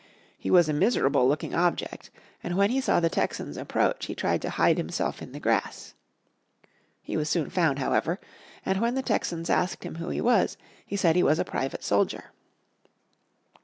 He 0.35 0.49
was 0.49 0.67
a 0.67 0.73
miserable 0.73 1.27
looking 1.27 1.53
object, 1.53 2.09
and 2.43 2.57
when 2.57 2.71
he 2.71 2.81
saw 2.81 2.99
the 2.99 3.07
Texans 3.07 3.55
approach, 3.55 4.07
he 4.07 4.15
tried 4.15 4.41
to 4.41 4.49
hide 4.49 4.79
himself 4.79 5.21
in 5.21 5.31
the 5.31 5.39
grass. 5.39 5.93
He 7.03 7.15
was 7.15 7.29
soon 7.29 7.51
found, 7.51 7.77
however, 7.77 8.19
and 8.65 8.81
when 8.81 8.95
the 8.95 9.03
Texans 9.03 9.47
asked 9.47 9.83
him 9.83 9.97
who 9.97 10.09
he 10.09 10.19
was 10.19 10.57
he 10.87 10.95
said 10.95 11.15
he 11.15 11.21
was 11.21 11.37
a 11.37 11.45
private 11.45 11.83
soldier. 11.83 12.31